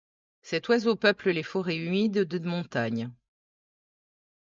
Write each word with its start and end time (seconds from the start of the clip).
Cet 0.41 0.67
oiseau 0.69 0.95
peuple 0.95 1.29
les 1.29 1.43
forêts 1.43 1.77
humides 1.77 2.23
de 2.23 2.39
montagne. 2.39 3.11